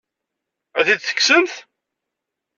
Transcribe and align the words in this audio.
Ad 0.79 0.85
t-id-tekksemt? 0.87 1.53